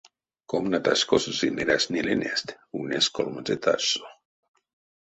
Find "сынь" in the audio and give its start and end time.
1.37-1.59